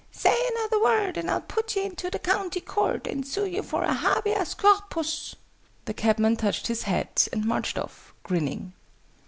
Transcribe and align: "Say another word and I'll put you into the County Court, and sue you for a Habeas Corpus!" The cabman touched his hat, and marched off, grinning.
"Say 0.11 0.35
another 0.53 0.81
word 0.81 1.15
and 1.15 1.29
I'll 1.29 1.41
put 1.41 1.75
you 1.75 1.83
into 1.83 2.09
the 2.09 2.17
County 2.17 2.59
Court, 2.59 3.05
and 3.05 3.23
sue 3.23 3.45
you 3.45 3.61
for 3.61 3.83
a 3.83 3.93
Habeas 3.93 4.55
Corpus!" 4.55 5.35
The 5.85 5.93
cabman 5.93 6.37
touched 6.37 6.65
his 6.65 6.81
hat, 6.81 7.27
and 7.31 7.45
marched 7.45 7.77
off, 7.77 8.11
grinning. 8.23 8.73